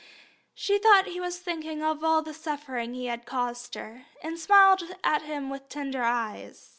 She 0.55 0.79
thought 0.79 1.05
he 1.05 1.19
was 1.19 1.37
thinking 1.37 1.83
of 1.83 2.03
all 2.03 2.23
the 2.23 2.33
suffering 2.33 2.95
he 2.95 3.05
had 3.05 3.27
caused 3.27 3.75
her, 3.75 4.07
and 4.23 4.39
smiled 4.39 4.81
at 5.03 5.21
him 5.21 5.51
with 5.51 5.69
tender 5.69 6.01
eyes. 6.01 6.69